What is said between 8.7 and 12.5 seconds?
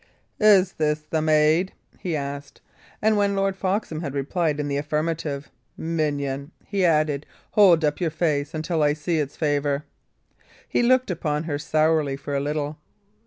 I see its favour." He looked upon her sourly for a